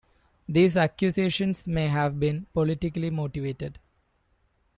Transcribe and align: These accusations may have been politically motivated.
These 0.49 0.77
accusations 0.77 1.67
may 1.67 1.87
have 1.87 2.19
been 2.19 2.47
politically 2.55 3.11
motivated. 3.11 3.77